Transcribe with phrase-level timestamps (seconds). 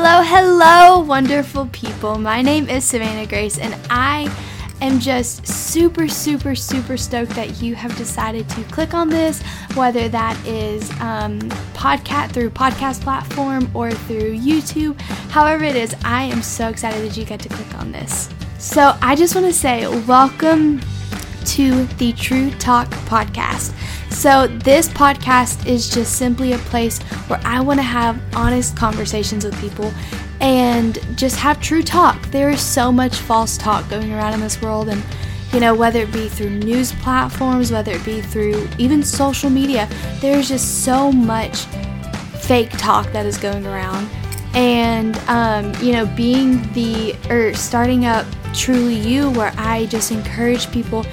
[0.00, 2.18] Hello, hello, wonderful people.
[2.18, 4.32] My name is Savannah Grace, and I
[4.80, 9.42] am just super, super, super stoked that you have decided to click on this,
[9.74, 11.40] whether that is um,
[11.74, 14.98] podcast through podcast platform or through YouTube.
[15.32, 18.30] However, it is, I am so excited that you get to click on this.
[18.60, 20.80] So, I just want to say welcome
[21.48, 23.72] to the True Talk podcast.
[24.12, 29.44] So, this podcast is just simply a place where I want to have honest conversations
[29.44, 29.92] with people
[30.40, 32.20] and just have true talk.
[32.26, 35.02] There is so much false talk going around in this world, and
[35.52, 39.88] you know, whether it be through news platforms, whether it be through even social media,
[40.20, 41.64] there's just so much
[42.40, 44.08] fake talk that is going around.
[44.54, 50.70] And, um, you know, being the, or starting up Truly You, where I just encourage
[50.70, 51.04] people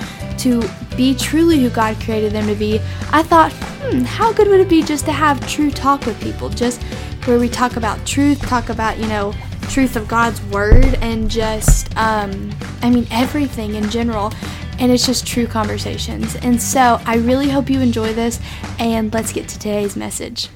[0.45, 0.61] to
[0.95, 2.79] be truly who God created them to be,
[3.11, 6.49] I thought, hmm, how good would it be just to have true talk with people?
[6.49, 6.83] Just
[7.25, 9.33] where we talk about truth, talk about, you know,
[9.69, 14.31] truth of God's word, and just, um, I mean, everything in general.
[14.77, 16.35] And it's just true conversations.
[16.35, 18.39] And so I really hope you enjoy this,
[18.77, 20.49] and let's get to today's message.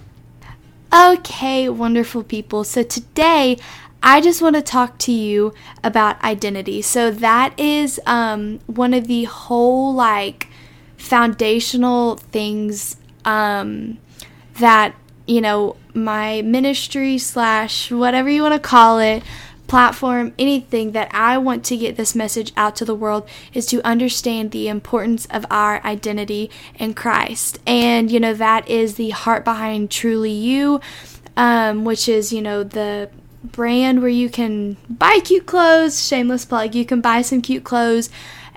[0.94, 2.64] Okay, wonderful people.
[2.64, 3.58] So today
[4.02, 6.82] I just want to talk to you about identity.
[6.82, 10.48] So that is um, one of the whole like
[10.98, 13.98] foundational things um,
[14.60, 19.24] that you know my ministry slash whatever you want to call it
[19.68, 23.86] platform anything that i want to get this message out to the world is to
[23.86, 29.46] understand the importance of our identity in christ and you know that is the heart
[29.46, 30.82] behind truly you
[31.38, 33.10] um, which is you know the
[33.44, 36.06] brand where you can buy cute clothes.
[36.06, 36.76] Shameless plug.
[36.76, 38.10] You can buy some cute clothes,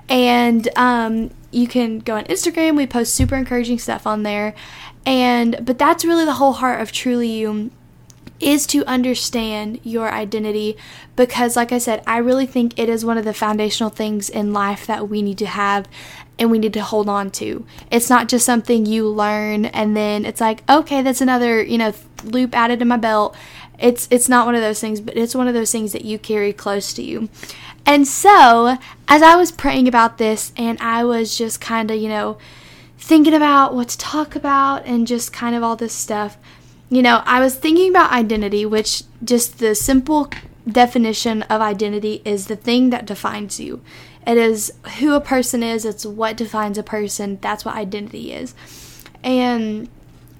[0.09, 2.75] and um, you can go on Instagram.
[2.75, 4.53] We post super encouraging stuff on there,
[5.05, 7.71] and but that's really the whole heart of Truly You
[8.39, 10.75] is to understand your identity
[11.15, 14.51] because like I said, I really think it is one of the foundational things in
[14.51, 15.87] life that we need to have
[16.37, 17.65] and we need to hold on to.
[17.89, 21.93] It's not just something you learn and then it's like, okay, that's another, you know,
[22.23, 23.35] loop added to my belt
[23.79, 26.17] it's it's not one of those things, but it's one of those things that you
[26.19, 27.29] carry close to you.
[27.85, 32.07] And so, as I was praying about this and I was just kind of, you
[32.07, 32.37] know,
[32.97, 36.37] thinking about what to talk about and just kind of all this stuff,
[36.89, 40.29] you know, I was thinking about identity, which just the simple
[40.69, 43.81] definition of identity is the thing that defines you.
[44.25, 47.39] It is who a person is, it's what defines a person.
[47.41, 48.55] That's what identity is.
[49.23, 49.89] And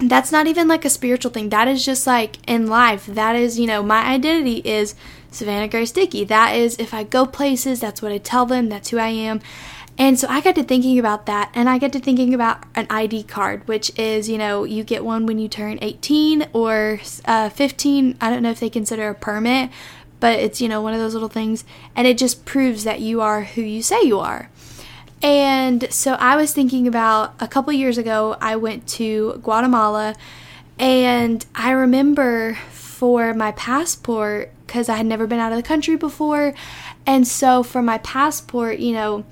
[0.10, 1.50] that's not even like a spiritual thing.
[1.50, 3.06] That is just like in life.
[3.06, 4.96] That is, you know, my identity is
[5.32, 6.24] Savannah Grace Dickey.
[6.24, 8.70] That is, if I go places, that's what I tell them.
[8.70, 9.42] That's who I am.
[9.98, 12.88] And so I got to thinking about that, and I got to thinking about an
[12.90, 17.50] ID card, which is, you know, you get one when you turn 18 or uh,
[17.50, 18.18] 15.
[18.20, 19.70] I don't know if they consider a permit,
[20.20, 21.64] but it's, you know, one of those little things.
[21.96, 24.50] And it just proves that you are who you say you are.
[25.24, 30.16] And so I was thinking about a couple years ago, I went to Guatemala,
[30.78, 35.96] and I remember for my passport, because I had never been out of the country
[35.96, 36.54] before,
[37.06, 39.24] and so for my passport, you know,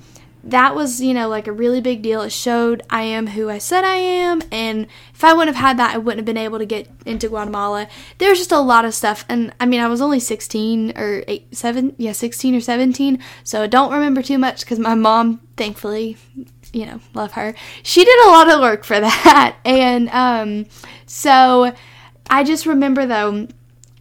[0.44, 2.22] that was, you know, like a really big deal.
[2.22, 4.42] It showed I am who I said I am.
[4.50, 7.28] And if I wouldn't have had that, I wouldn't have been able to get into
[7.28, 7.88] Guatemala.
[8.18, 9.24] There's just a lot of stuff.
[9.28, 13.22] And I mean, I was only 16 or 8, 7, yeah, 16 or 17.
[13.44, 16.16] So I don't remember too much because my mom, thankfully,
[16.72, 17.54] you know, love her.
[17.82, 19.56] She did a lot of work for that.
[19.64, 20.66] And um,
[21.06, 21.72] so
[22.28, 23.46] I just remember, though,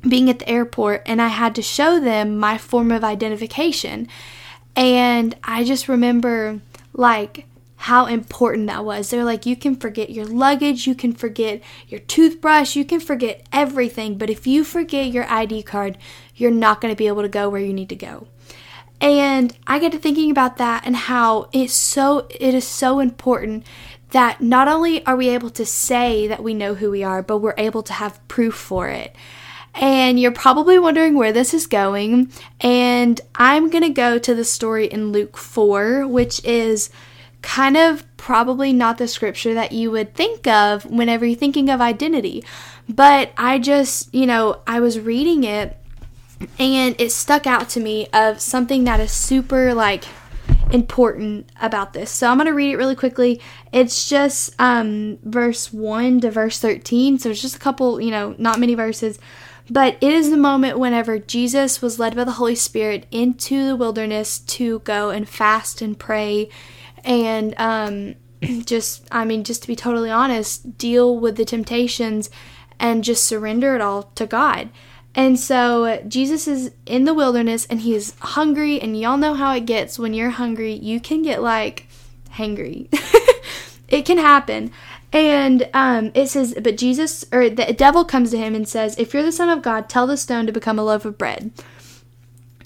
[0.07, 4.07] being at the airport and I had to show them my form of identification.
[4.75, 6.61] And I just remember
[6.93, 7.45] like
[7.75, 9.09] how important that was.
[9.09, 13.43] They're like, you can forget your luggage, you can forget your toothbrush, you can forget
[13.51, 15.97] everything, but if you forget your ID card,
[16.35, 18.27] you're not going to be able to go where you need to go.
[19.01, 23.65] And I get to thinking about that and how it's so it is so important
[24.11, 27.39] that not only are we able to say that we know who we are, but
[27.39, 29.15] we're able to have proof for it.
[29.73, 32.31] And you're probably wondering where this is going.
[32.59, 36.89] And I'm going to go to the story in Luke 4, which is
[37.41, 41.81] kind of probably not the scripture that you would think of whenever you're thinking of
[41.81, 42.43] identity.
[42.87, 45.77] But I just, you know, I was reading it
[46.59, 50.03] and it stuck out to me of something that is super like
[50.71, 52.09] important about this.
[52.11, 53.41] So I'm going to read it really quickly.
[53.71, 57.19] It's just um verse 1 to verse 13.
[57.19, 59.19] So it's just a couple, you know, not many verses.
[59.71, 63.75] But it is the moment whenever Jesus was led by the Holy Spirit into the
[63.77, 66.49] wilderness to go and fast and pray
[67.05, 68.15] and um,
[68.65, 72.29] just, I mean, just to be totally honest, deal with the temptations
[72.81, 74.71] and just surrender it all to God.
[75.15, 79.55] And so Jesus is in the wilderness and he is hungry, and y'all know how
[79.55, 80.73] it gets when you're hungry.
[80.73, 81.87] You can get like
[82.33, 82.89] hangry.
[83.87, 84.71] it can happen.
[85.13, 89.13] And um, it says, but Jesus, or the devil comes to him and says, If
[89.13, 91.51] you're the Son of God, tell the stone to become a loaf of bread.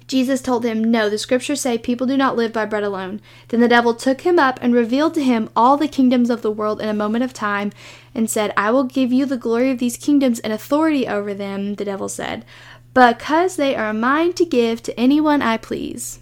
[0.07, 3.21] Jesus told him, No, the scriptures say people do not live by bread alone.
[3.47, 6.51] Then the devil took him up and revealed to him all the kingdoms of the
[6.51, 7.71] world in a moment of time,
[8.13, 11.75] and said, I will give you the glory of these kingdoms and authority over them,
[11.75, 12.45] the devil said,
[12.93, 16.19] because they are mine to give to anyone I please.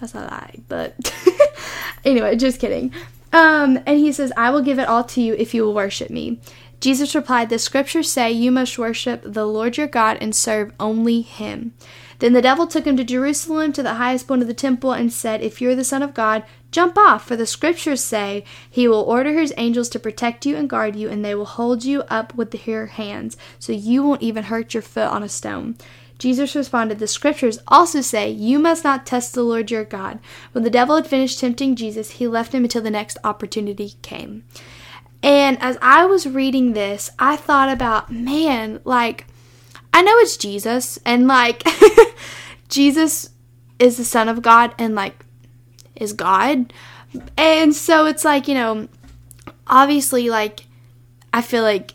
[0.00, 0.94] That's a lie, but
[2.04, 2.92] anyway, just kidding.
[3.32, 6.10] Um, and he says, I will give it all to you if you will worship
[6.10, 6.40] me.
[6.80, 11.22] Jesus replied, The scriptures say you must worship the Lord your God and serve only
[11.22, 11.74] him.
[12.18, 15.12] Then the devil took him to Jerusalem to the highest point of the temple and
[15.12, 19.02] said, If you're the Son of God, jump off, for the scriptures say he will
[19.02, 22.34] order his angels to protect you and guard you, and they will hold you up
[22.34, 25.76] with their hands, so you won't even hurt your foot on a stone.
[26.18, 30.18] Jesus responded, The scriptures also say, You must not test the Lord your God.
[30.52, 34.44] When the devil had finished tempting Jesus, he left him until the next opportunity came.
[35.22, 39.26] And as I was reading this, I thought about, man, like,
[39.92, 41.62] I know it's Jesus, and like,
[42.68, 43.30] Jesus
[43.78, 45.24] is the Son of God and like
[45.94, 46.72] is God.
[47.36, 48.88] And so it's like, you know,
[49.66, 50.66] obviously, like,
[51.32, 51.92] I feel like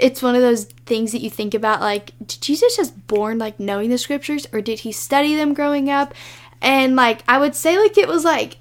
[0.00, 3.58] it's one of those things that you think about like, did Jesus just born like
[3.60, 6.14] knowing the scriptures or did he study them growing up?
[6.60, 8.56] And like, I would say, like, it was like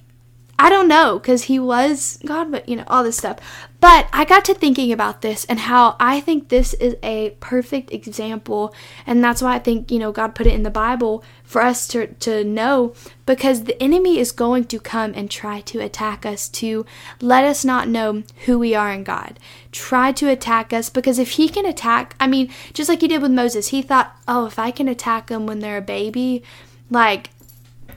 [0.59, 3.39] I don't know because he was God, but you know, all this stuff.
[3.79, 7.91] But I got to thinking about this and how I think this is a perfect
[7.91, 8.73] example.
[9.05, 11.85] And that's why I think, you know, God put it in the Bible for us
[11.89, 12.93] to, to know
[13.25, 16.85] because the enemy is going to come and try to attack us to
[17.19, 19.39] let us not know who we are in God.
[19.71, 23.21] Try to attack us because if he can attack, I mean, just like he did
[23.21, 26.41] with Moses, he thought, oh, if I can attack them when they're a baby,
[26.89, 27.31] like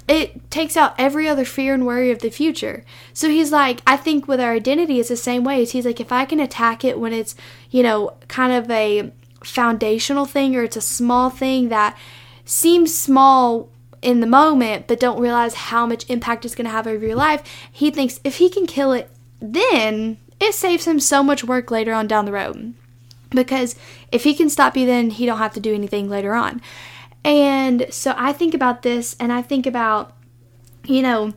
[0.09, 2.85] it takes out every other fear and worry of the future.
[3.13, 5.65] So he's like, I think with our identity, it's the same way.
[5.65, 7.35] He's like, if I can attack it when it's,
[7.71, 9.11] you know, kind of a
[9.43, 11.97] foundational thing or it's a small thing that
[12.45, 13.69] seems small
[14.03, 17.17] in the moment, but don't realize how much impact it's going to have over your
[17.17, 19.11] life, he thinks if he can kill it,
[19.41, 22.75] then it saves him so much work later on down the road.
[23.31, 23.75] Because
[24.13, 26.63] if he can stop you, then he don't have to do anything later on.
[27.27, 30.17] And so I think about this and I think about,
[30.85, 31.35] you know,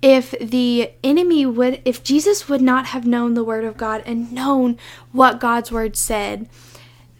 [0.00, 4.32] if the enemy would, if Jesus would not have known the Word of God and
[4.32, 4.78] known
[5.12, 6.48] what God's Word said,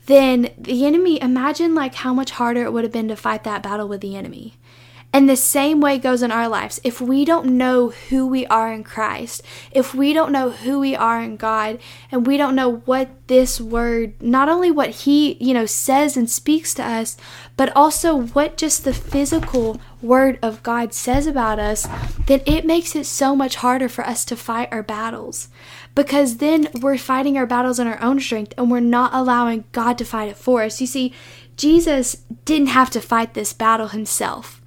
[0.07, 3.63] then the enemy, imagine like how much harder it would have been to fight that
[3.63, 4.55] battle with the enemy.
[5.17, 6.79] And the same way goes in our lives.
[6.85, 9.43] If we don't know who we are in Christ,
[9.73, 11.79] if we don't know who we are in God,
[12.13, 16.29] and we don't know what this word, not only what He, you know, says and
[16.29, 17.17] speaks to us,
[17.57, 21.89] but also what just the physical word of God says about us,
[22.27, 25.49] then it makes it so much harder for us to fight our battles.
[25.95, 29.97] Because then we're fighting our battles in our own strength and we're not allowing God
[29.97, 30.79] to fight it for us.
[30.79, 31.15] You see,
[31.57, 34.61] Jesus didn't have to fight this battle himself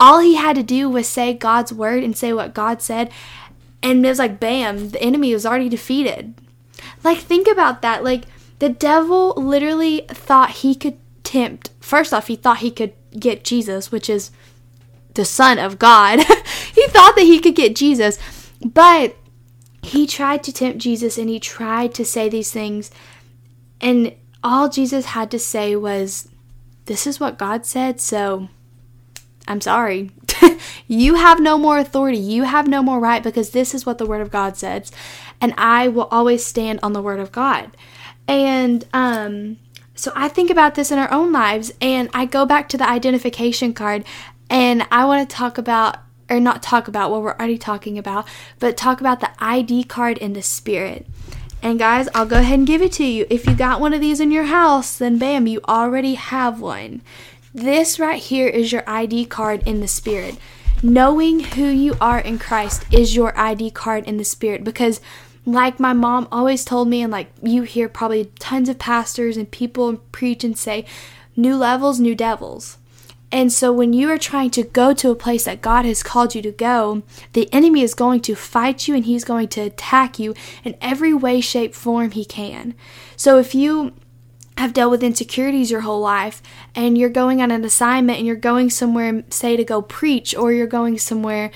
[0.00, 3.10] all he had to do was say God's word and say what God said.
[3.82, 6.34] And it was like, bam, the enemy was already defeated.
[7.04, 8.04] Like, think about that.
[8.04, 8.24] Like,
[8.58, 11.70] the devil literally thought he could tempt.
[11.80, 14.30] First off, he thought he could get Jesus, which is
[15.14, 16.18] the Son of God.
[16.74, 18.18] he thought that he could get Jesus.
[18.64, 19.16] But
[19.82, 22.90] he tried to tempt Jesus and he tried to say these things.
[23.80, 26.28] And all Jesus had to say was,
[26.86, 28.48] This is what God said, so
[29.48, 30.10] I'm sorry.
[30.86, 32.18] you have no more authority.
[32.18, 34.92] You have no more right because this is what the Word of God says.
[35.40, 37.76] And I will always stand on the Word of God.
[38.28, 39.56] And um,
[39.94, 42.88] so I think about this in our own lives and I go back to the
[42.88, 44.04] identification card
[44.50, 45.96] and I want to talk about,
[46.30, 48.28] or not talk about what we're already talking about,
[48.58, 51.06] but talk about the ID card in the Spirit.
[51.62, 53.26] And guys, I'll go ahead and give it to you.
[53.28, 57.02] If you got one of these in your house, then bam, you already have one.
[57.54, 60.36] This right here is your ID card in the Spirit.
[60.82, 65.00] Knowing who you are in Christ is your ID card in the Spirit because
[65.46, 69.50] like my mom always told me, and like you hear probably tons of pastors and
[69.50, 70.84] people preach and say,
[71.36, 72.76] new levels, new devils.
[73.32, 76.34] And so when you are trying to go to a place that God has called
[76.34, 77.02] you to go,
[77.32, 81.14] the enemy is going to fight you and he's going to attack you in every
[81.14, 82.74] way, shape, form he can.
[83.16, 83.94] So if you
[84.58, 86.42] have dealt with insecurities your whole life
[86.74, 90.52] and you're going on an assignment and you're going somewhere say to go preach or
[90.52, 91.52] you're going somewhere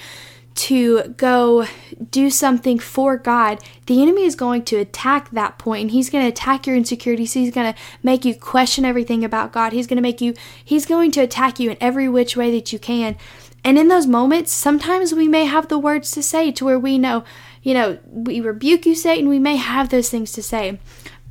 [0.55, 1.67] to go
[2.11, 6.25] do something for God, the enemy is going to attack that point and he's going
[6.25, 7.33] to attack your insecurities.
[7.33, 9.73] He's going to make you question everything about God.
[9.73, 12.73] He's going to make you, he's going to attack you in every which way that
[12.73, 13.17] you can.
[13.65, 16.99] And in those moments, sometimes we may have the words to say to where we
[16.99, 17.25] know,
[17.63, 19.29] you know, we rebuke you, Satan.
[19.29, 20.79] We may have those things to say.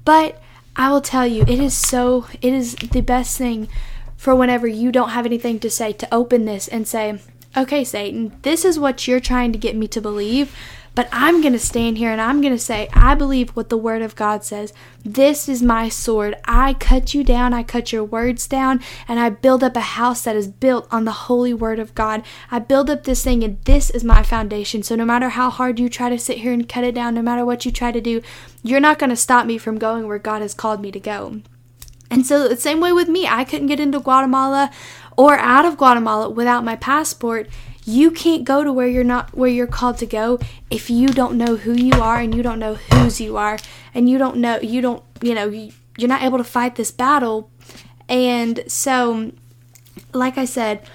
[0.03, 0.41] But
[0.75, 3.67] I will tell you, it is so, it is the best thing
[4.15, 7.19] for whenever you don't have anything to say to open this and say,
[7.57, 10.55] okay, Satan, this is what you're trying to get me to believe,
[10.93, 13.77] but I'm going to stand here and I'm going to say, I believe what the
[13.77, 14.73] Word of God says.
[15.03, 16.35] This is my sword.
[16.45, 20.23] I cut you down, I cut your words down, and I build up a house
[20.23, 22.23] that is built on the holy Word of God.
[22.49, 24.83] I build up this thing, and this is my foundation.
[24.83, 27.21] So no matter how hard you try to sit here and cut it down, no
[27.21, 28.21] matter what you try to do,
[28.61, 31.41] you're not going to stop me from going where God has called me to go.
[32.09, 34.69] And so, the same way with me, I couldn't get into Guatemala
[35.17, 37.47] or out of Guatemala without my passport.
[37.91, 41.37] You can't go to where you're not where you're called to go if you don't
[41.37, 43.57] know who you are and you don't know whose you are
[43.93, 47.51] and you don't know you don't you know you're not able to fight this battle.
[48.07, 49.33] And so
[50.13, 50.87] like I said,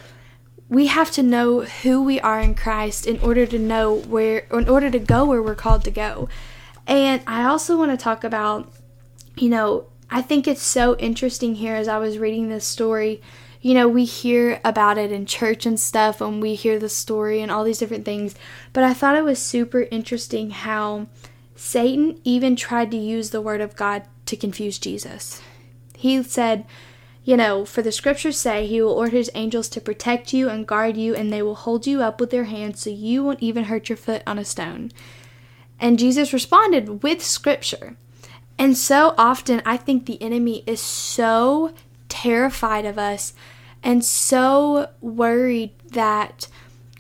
[0.70, 4.66] we have to know who we are in Christ in order to know where in
[4.66, 6.30] order to go where we're called to go.
[6.86, 8.72] And I also want to talk about
[9.36, 13.20] you know, I think it's so interesting here as I was reading this story
[13.66, 17.42] you know, we hear about it in church and stuff, and we hear the story
[17.42, 18.36] and all these different things.
[18.72, 21.08] But I thought it was super interesting how
[21.56, 25.42] Satan even tried to use the word of God to confuse Jesus.
[25.96, 26.64] He said,
[27.24, 30.64] you know, for the scriptures say, He will order His angels to protect you and
[30.64, 33.64] guard you, and they will hold you up with their hands so you won't even
[33.64, 34.92] hurt your foot on a stone.
[35.80, 37.96] And Jesus responded with scripture.
[38.58, 41.74] And so often, I think the enemy is so
[42.08, 43.34] terrified of us
[43.86, 46.48] and so worried that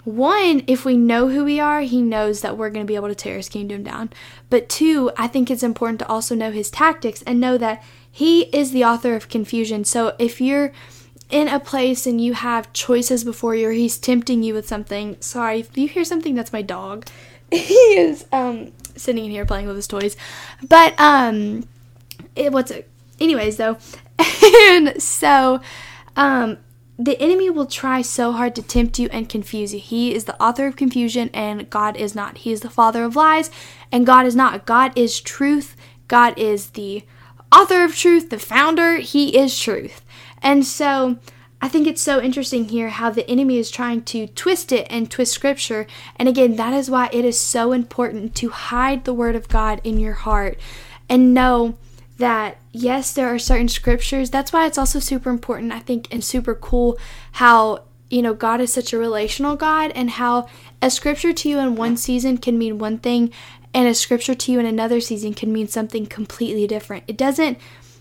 [0.04, 3.08] one, if we know who we are, he knows that we're going to be able
[3.08, 4.10] to tear his kingdom down.
[4.50, 8.42] But two, I think it's important to also know his tactics and know that he
[8.56, 9.84] is the author of confusion.
[9.84, 10.72] So if you're
[11.28, 15.16] in a place and you have choices before you or he's tempting you with something,
[15.18, 17.08] sorry, if you hear something, that's my dog.
[17.50, 20.16] he is um sitting in here playing with his toys.
[20.68, 21.66] But um
[22.36, 22.88] it what's it
[23.18, 23.76] anyways though.
[24.70, 25.60] and so
[26.14, 26.58] um
[26.98, 29.80] the enemy will try so hard to tempt you and confuse you.
[29.80, 32.38] He is the author of confusion, and God is not.
[32.38, 33.50] He is the father of lies,
[33.92, 34.66] and God is not.
[34.66, 35.76] God is truth.
[36.08, 37.04] God is the
[37.52, 38.96] author of truth, the founder.
[38.96, 40.02] He is truth.
[40.40, 41.18] And so
[41.60, 45.10] I think it's so interesting here how the enemy is trying to twist it and
[45.10, 45.86] twist scripture.
[46.16, 49.80] And again, that is why it is so important to hide the word of God
[49.84, 50.58] in your heart
[51.08, 51.76] and know
[52.18, 54.30] that yes, there are certain scriptures.
[54.30, 56.98] That's why it's also super important, I think, and super cool
[57.32, 60.48] how, you know, God is such a relational God and how
[60.80, 63.32] a scripture to you in one season can mean one thing
[63.74, 67.04] and a scripture to you in another season can mean something completely different.
[67.06, 67.58] It doesn't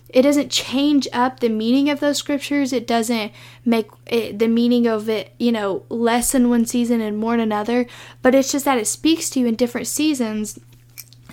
[0.08, 2.72] it doesn't change up the meaning of those scriptures.
[2.72, 3.32] It doesn't
[3.64, 7.40] make it, the meaning of it, you know, less in one season and more in
[7.40, 7.86] another,
[8.22, 10.58] but it's just that it speaks to you in different seasons.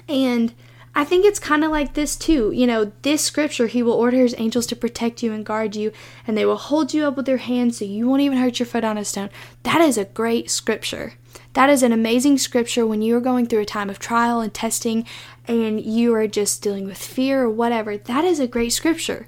[0.09, 0.53] And
[0.95, 2.51] I think it's kind of like this too.
[2.51, 5.91] You know, this scripture, He will order His angels to protect you and guard you,
[6.27, 8.67] and they will hold you up with their hands so you won't even hurt your
[8.67, 9.29] foot on a stone.
[9.63, 11.13] That is a great scripture.
[11.53, 14.53] That is an amazing scripture when you are going through a time of trial and
[14.53, 15.05] testing
[15.47, 17.97] and you are just dealing with fear or whatever.
[17.97, 19.27] That is a great scripture.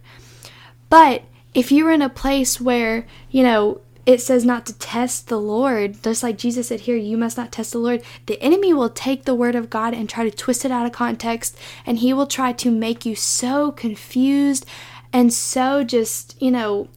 [0.89, 5.39] But if you're in a place where, you know, it says not to test the
[5.39, 8.03] Lord, just like Jesus said here, you must not test the Lord.
[8.27, 10.91] The enemy will take the word of God and try to twist it out of
[10.91, 14.65] context, and he will try to make you so confused
[15.11, 16.89] and so just, you know,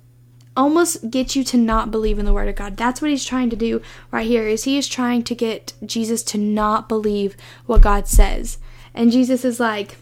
[0.56, 2.76] almost get you to not believe in the word of God.
[2.76, 6.24] That's what he's trying to do right here is he is trying to get Jesus
[6.24, 7.36] to not believe
[7.66, 8.58] what God says.
[8.92, 9.96] And Jesus is like,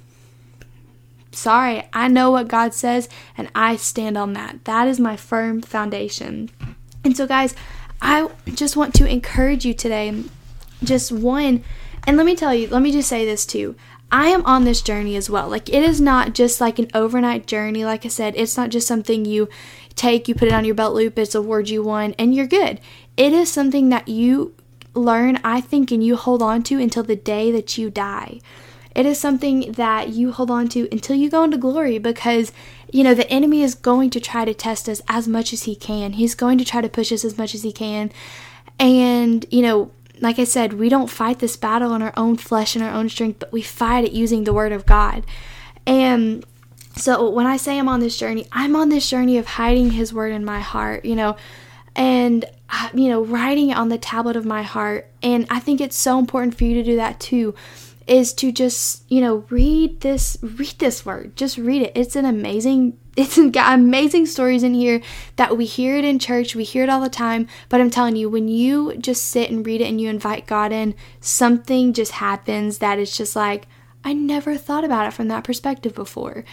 [1.31, 4.65] sorry, I know what God says and I stand on that.
[4.65, 6.51] That is my firm foundation.
[7.07, 7.55] And so, guys,
[8.03, 10.25] I just want to encourage you today.
[10.83, 11.63] Just one,
[12.05, 13.77] and let me tell you, let me just say this too.
[14.11, 15.49] I am on this journey as well.
[15.49, 17.85] Like, it is not just like an overnight journey.
[17.85, 19.49] Like I said, it's not just something you
[19.95, 22.47] take, you put it on your belt loop, it's a word you won, and you're
[22.47, 22.81] good.
[23.17, 24.55] It is something that you
[24.93, 28.41] learn, I think, and you hold on to until the day that you die.
[28.97, 32.51] It is something that you hold on to until you go into glory because,
[32.91, 35.77] you know, the enemy is going to try to test us as much as he
[35.77, 36.15] can.
[36.15, 38.11] He's going to try to push us as much as he can.
[38.79, 42.75] And, you know, like I said, we don't fight this battle in our own flesh
[42.75, 45.27] and our own strength, but we fight it using the word of God.
[45.87, 46.43] And
[46.97, 50.15] so when I say I'm on this journey, I'm on this journey of hiding his
[50.15, 51.05] word in my heart.
[51.05, 51.37] You know,
[51.97, 55.81] and uh, you know writing it on the tablet of my heart and i think
[55.81, 57.55] it's so important for you to do that too
[58.07, 62.25] is to just you know read this read this word just read it it's an
[62.25, 65.01] amazing it's got amazing stories in here
[65.37, 68.17] that we hear it in church we hear it all the time but i'm telling
[68.17, 72.13] you when you just sit and read it and you invite god in something just
[72.13, 73.67] happens that it's just like
[74.05, 76.45] i never thought about it from that perspective before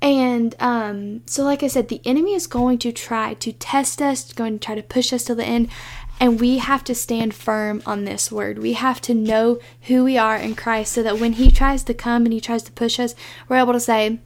[0.00, 4.32] and um, so, like I said, the enemy is going to try to test us,
[4.32, 5.70] going to try to push us to the end.
[6.20, 8.58] And we have to stand firm on this word.
[8.58, 11.94] We have to know who we are in Christ so that when he tries to
[11.94, 13.14] come and he tries to push us,
[13.48, 14.18] we're able to say,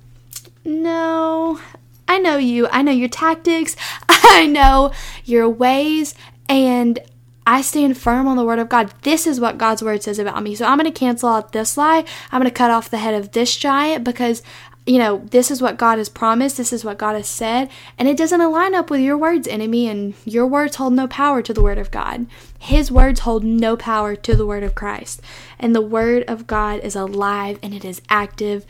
[0.64, 1.60] No,
[2.08, 2.68] I know you.
[2.68, 3.76] I know your tactics.
[4.08, 4.92] I know
[5.24, 6.14] your ways.
[6.48, 6.98] And
[7.46, 8.92] I stand firm on the word of God.
[9.02, 10.54] This is what God's word says about me.
[10.54, 12.04] So I'm going to cancel out this lie.
[12.30, 14.42] I'm going to cut off the head of this giant because
[14.84, 18.08] you know, this is what God has promised, this is what God has said, and
[18.08, 21.54] it doesn't align up with your words, enemy, and your words hold no power to
[21.54, 22.26] the word of God.
[22.58, 25.20] His words hold no power to the word of Christ.
[25.58, 28.66] And the word of God is alive and it is active.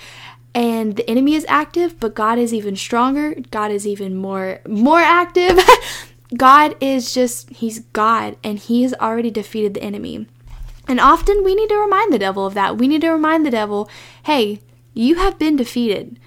[0.54, 3.34] And the enemy is active, but God is even stronger.
[3.50, 5.58] God is even more more active.
[6.36, 10.26] God is just he's God and he has already defeated the enemy.
[10.88, 12.76] And often we need to remind the devil of that.
[12.76, 13.88] We need to remind the devil,
[14.24, 14.60] "Hey,
[14.94, 16.18] you have been defeated.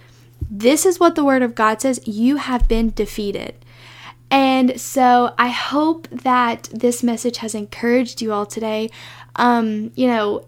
[0.49, 1.99] This is what the Word of God says.
[2.05, 3.55] You have been defeated.
[4.31, 8.89] And so I hope that this message has encouraged you all today.
[9.35, 10.45] Um, you know,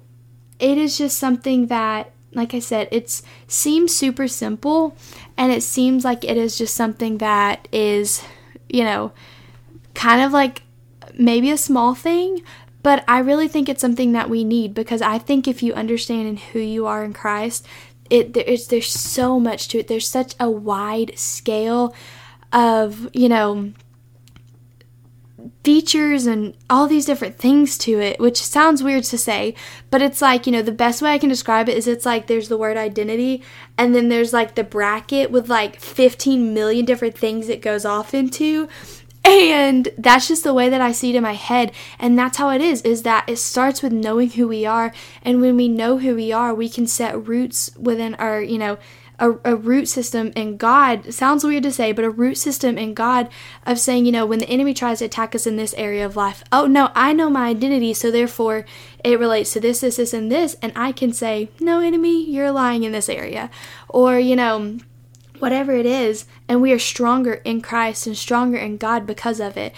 [0.60, 4.96] it is just something that, like I said, it seems super simple
[5.38, 8.24] and it seems like it is just something that is,
[8.68, 9.12] you know,
[9.94, 10.64] kind of like
[11.18, 12.44] maybe a small thing,
[12.84, 16.40] but I really think it's something that we need because I think if you understand
[16.40, 17.66] who you are in Christ,
[18.10, 19.88] it there's there's so much to it.
[19.88, 21.94] There's such a wide scale
[22.52, 23.74] of, you know,
[25.64, 29.54] features and all these different things to it, which sounds weird to say,
[29.90, 32.28] but it's like, you know, the best way I can describe it is it's like
[32.28, 33.44] there's the word identity,
[33.78, 38.14] and then there's like the bracket with like 15 million different things it goes off
[38.14, 38.70] into.
[39.28, 41.74] And that's just the way that I see it in my head.
[42.00, 44.94] And that's how it is, is that it starts with knowing who we are.
[45.22, 48.78] And when we know who we are, we can set roots within our, you know,
[49.20, 51.14] a, a, root system in God.
[51.14, 53.30] Sounds weird to say, but a root system in God
[53.66, 56.16] of saying, you know, when the enemy tries to attack us in this area of
[56.16, 58.64] life, oh no, I know my identity, so therefore
[59.04, 60.56] it relates to this, this, this, and this.
[60.62, 63.50] And I can say, no, enemy, you're lying in this area.
[63.90, 64.78] Or, you know,
[65.40, 69.58] whatever it is, and we are stronger in Christ and stronger in God because of
[69.58, 69.74] it.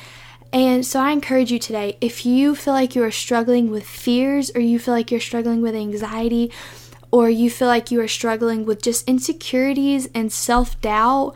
[0.51, 4.51] And so I encourage you today if you feel like you are struggling with fears,
[4.55, 6.51] or you feel like you're struggling with anxiety,
[7.11, 11.35] or you feel like you are struggling with just insecurities and self doubt,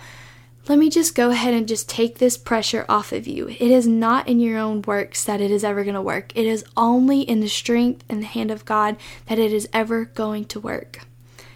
[0.67, 3.49] let me just go ahead and just take this pressure off of you.
[3.49, 6.31] It is not in your own works that it is ever going to work.
[6.35, 10.05] It is only in the strength and the hand of God that it is ever
[10.05, 11.01] going to work.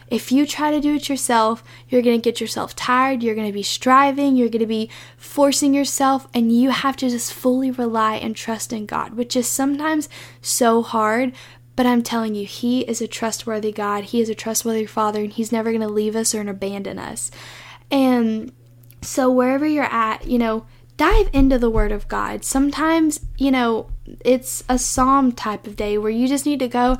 [0.10, 3.48] If you try to do it yourself, you're going to get yourself tired, you're going
[3.48, 7.72] to be striving, you're going to be forcing yourself, and you have to just fully
[7.72, 10.08] rely and trust in God, which is sometimes
[10.42, 11.34] so hard.
[11.76, 14.06] But I'm telling you, He is a trustworthy God.
[14.06, 17.30] He is a trustworthy Father, and He's never going to leave us or abandon us.
[17.92, 18.52] And
[19.02, 20.66] so, wherever you're at, you know,
[20.98, 22.44] dive into the Word of God.
[22.44, 23.90] Sometimes, you know,
[24.26, 26.98] it's a psalm type of day where you just need to go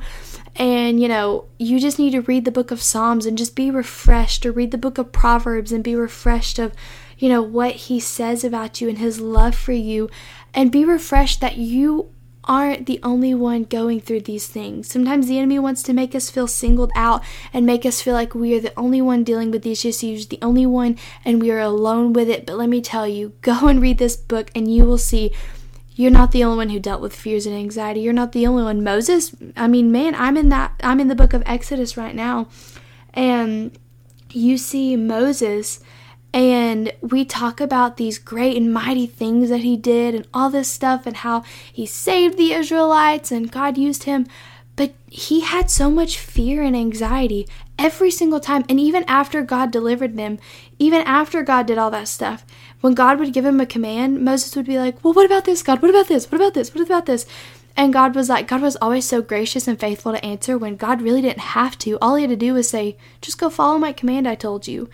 [0.58, 3.70] and, you know, you just need to read the book of Psalms and just be
[3.70, 6.72] refreshed, or read the book of Proverbs and be refreshed of,
[7.16, 10.10] you know, what he says about you and his love for you,
[10.52, 12.10] and be refreshed that you
[12.48, 14.90] aren't the only one going through these things.
[14.90, 18.34] Sometimes the enemy wants to make us feel singled out and make us feel like
[18.34, 21.60] we are the only one dealing with these issues, the only one, and we are
[21.60, 22.46] alone with it.
[22.46, 25.32] But let me tell you, go and read this book, and you will see
[25.98, 27.98] you're not the only one who dealt with fears and anxiety.
[27.98, 28.84] You're not the only one.
[28.84, 32.46] Moses, I mean, man, I'm in that I'm in the book of Exodus right now.
[33.12, 33.76] And
[34.30, 35.80] you see Moses
[36.32, 40.70] and we talk about these great and mighty things that he did and all this
[40.70, 44.28] stuff and how he saved the Israelites and God used him.
[44.76, 48.64] But he had so much fear and anxiety every single time.
[48.68, 50.38] And even after God delivered them,
[50.78, 52.44] even after God did all that stuff,
[52.80, 55.62] when God would give him a command, Moses would be like, Well, what about this,
[55.62, 55.82] God?
[55.82, 56.30] What about this?
[56.30, 56.74] What about this?
[56.74, 57.26] What about this?
[57.76, 61.00] And God was like, God was always so gracious and faithful to answer when God
[61.00, 61.96] really didn't have to.
[62.00, 64.88] All he had to do was say, Just go follow my command I told you.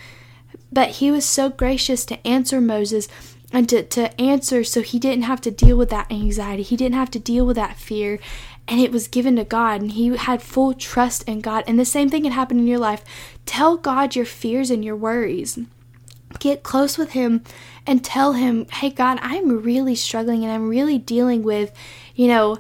[0.73, 3.09] But he was so gracious to answer Moses
[3.53, 6.63] and to, to answer so he didn't have to deal with that anxiety.
[6.63, 8.19] He didn't have to deal with that fear
[8.67, 11.65] and it was given to God, and he had full trust in God.
[11.67, 13.05] And the same thing can happen in your life.
[13.45, 15.59] Tell God your fears and your worries.
[16.45, 17.43] Get close with Him
[17.87, 21.73] and tell Him, hey, God, I'm really struggling and I'm really dealing with,
[22.15, 22.59] you know,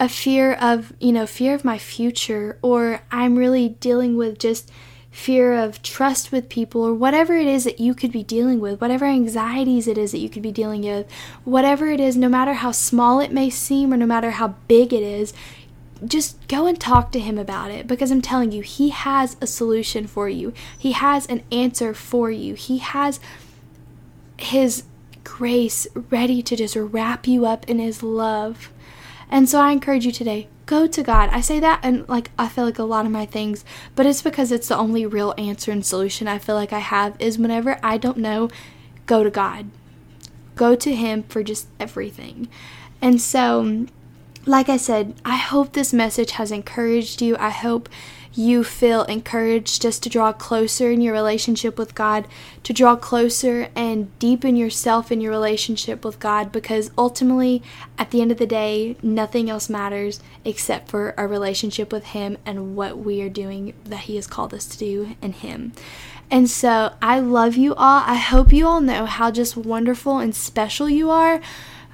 [0.00, 4.70] a fear of, you know, fear of my future, or I'm really dealing with just
[5.10, 8.80] fear of trust with people, or whatever it is that you could be dealing with,
[8.80, 11.10] whatever anxieties it is that you could be dealing with,
[11.44, 14.92] whatever it is, no matter how small it may seem or no matter how big
[14.92, 15.32] it is,
[16.04, 19.46] just go and talk to him about it because I'm telling you, he has a
[19.46, 20.52] solution for you.
[20.78, 22.54] He has an answer for you.
[22.54, 23.20] He has
[24.38, 24.84] his
[25.24, 28.72] grace ready to just wrap you up in his love.
[29.30, 31.30] And so I encourage you today go to God.
[31.30, 34.22] I say that and like I feel like a lot of my things, but it's
[34.22, 37.78] because it's the only real answer and solution I feel like I have is whenever
[37.82, 38.50] I don't know,
[39.06, 39.70] go to God.
[40.56, 42.48] Go to him for just everything.
[43.00, 43.86] And so
[44.46, 47.36] like I said, I hope this message has encouraged you.
[47.38, 47.88] I hope
[48.32, 52.28] you feel encouraged just to draw closer in your relationship with God,
[52.62, 57.62] to draw closer and deepen yourself in your relationship with God because ultimately,
[57.98, 62.36] at the end of the day, nothing else matters except for our relationship with Him
[62.44, 65.72] and what we are doing that He has called us to do in Him.
[66.30, 68.02] And so I love you all.
[68.04, 71.40] I hope you all know how just wonderful and special you are.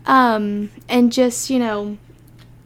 [0.04, 1.98] Um, and just, you know,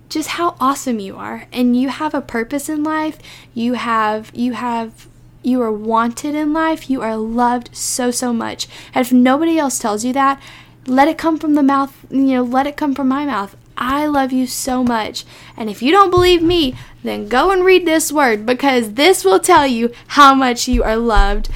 [0.08, 3.18] just how awesome you are and you have a purpose in life
[3.54, 5.06] you have you have
[5.42, 9.78] you are wanted in life you are loved so so much and if nobody else
[9.78, 10.40] tells you that
[10.86, 14.06] let it come from the mouth you know let it come from my mouth I
[14.06, 15.24] love you so much.
[15.56, 19.40] And if you don't believe me, then go and read this word because this will
[19.40, 21.50] tell you how much you are loved.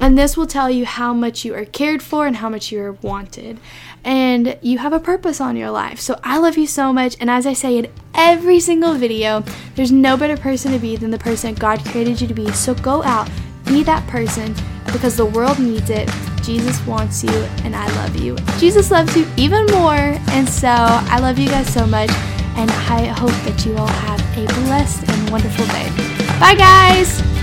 [0.00, 2.80] And this will tell you how much you are cared for and how much you
[2.80, 3.58] are wanted
[4.04, 5.98] and you have a purpose on your life.
[5.98, 7.16] So I love you so much.
[7.20, 9.42] And as I say in every single video,
[9.74, 12.52] there's no better person to be than the person God created you to be.
[12.52, 13.28] So go out,
[13.64, 14.54] be that person
[14.92, 16.08] because the world needs it.
[16.42, 17.32] Jesus wants you,
[17.64, 18.36] and I love you.
[18.58, 19.94] Jesus loves you even more.
[19.94, 22.10] And so I love you guys so much.
[22.56, 25.90] And I hope that you all have a blessed and wonderful day.
[26.38, 27.33] Bye, guys.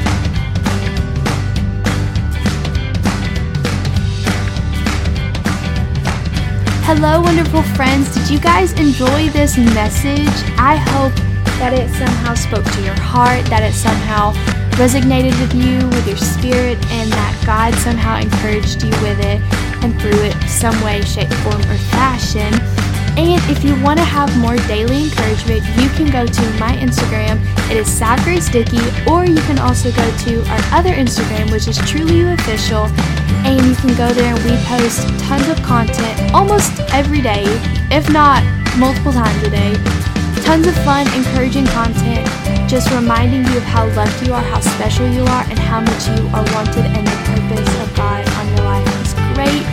[6.93, 8.13] Hello, wonderful friends.
[8.13, 10.27] Did you guys enjoy this message?
[10.59, 11.15] I hope
[11.55, 14.33] that it somehow spoke to your heart, that it somehow
[14.75, 19.39] resonated with you, with your spirit, and that God somehow encouraged you with it
[19.81, 22.51] and through it some way, shape, form, or fashion.
[23.17, 27.39] And if you want to have more daily encouragement, you can go to my Instagram.
[27.69, 31.67] It is Sad Grace Dickey, or you can also go to our other Instagram, which
[31.67, 32.89] is Truly You Official
[33.43, 37.43] and you can go there and we post tons of content almost every day,
[37.89, 38.43] if not
[38.77, 39.73] multiple times a day.
[40.43, 42.27] Tons of fun, encouraging content,
[42.69, 46.07] just reminding you of how loved you are, how special you are, and how much
[46.07, 49.65] you are wanted, and the purpose of God on your life is great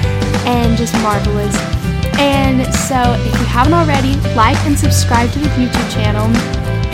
[0.47, 1.88] and just marvelous.
[2.19, 6.27] And so, if you haven't already, like and subscribe to the YouTube channel.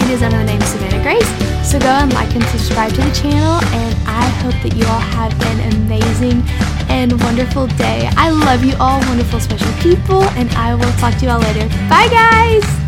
[0.04, 1.28] It is under the name Savannah Grace.
[1.64, 5.00] So go and like and subscribe to the channel, and I hope that you all
[5.00, 6.42] have an amazing
[6.90, 8.10] and wonderful day.
[8.16, 11.68] I love you all, wonderful, special people, and I will talk to you all later.
[11.88, 12.83] Bye, guys!